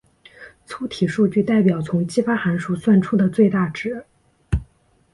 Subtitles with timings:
[0.65, 4.03] 粗体数据代表从激发函数算出的最大值。